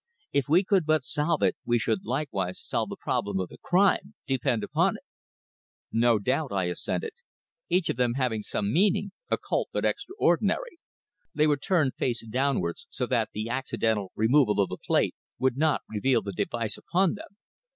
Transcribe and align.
"If 0.33 0.49
we 0.49 0.63
could 0.63 0.87
but 0.87 1.03
solve 1.05 1.43
it 1.43 1.57
we 1.63 1.77
should 1.77 2.03
likewise 2.05 2.59
solve 2.59 2.89
the 2.89 2.95
problem 2.99 3.39
of 3.39 3.49
the 3.49 3.59
crime, 3.59 4.15
depend 4.25 4.63
upon 4.63 4.97
it." 4.97 5.03
"No 5.91 6.17
doubt," 6.17 6.51
I 6.51 6.63
assented. 6.69 7.11
"Each 7.69 7.87
of 7.87 7.97
them 7.97 8.15
have 8.15 8.31
some 8.41 8.73
meaning, 8.73 9.11
occult 9.29 9.69
but 9.71 9.85
extraordinary. 9.85 10.79
They 11.35 11.45
were 11.45 11.55
turned 11.55 11.93
face 11.93 12.25
downwards 12.25 12.87
so 12.89 13.05
that 13.05 13.29
the 13.35 13.49
accidental 13.49 14.11
removal 14.15 14.59
of 14.59 14.69
the 14.69 14.77
plate 14.77 15.13
would 15.37 15.55
not 15.55 15.81
reveal 15.87 16.23
the 16.23 16.31
device 16.31 16.79
upon 16.79 17.13
them." 17.13 17.37